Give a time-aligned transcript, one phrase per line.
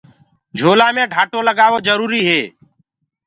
[0.57, 2.41] جھولآ مي ڍآٽو لگآوو جروُريٚ هي۔